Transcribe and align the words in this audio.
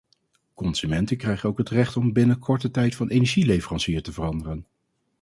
Consumenten 0.53 1.17
krijgen 1.17 1.49
ook 1.49 1.57
het 1.57 1.69
recht 1.69 1.97
om 1.97 2.13
binnen 2.13 2.39
korte 2.39 2.71
tijd 2.71 2.95
van 2.95 3.07
energieleverancier 3.07 4.03
te 4.03 4.11
veranderen. 4.13 4.65